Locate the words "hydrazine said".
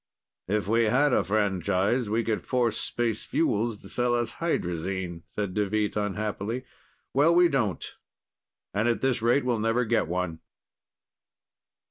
4.39-5.53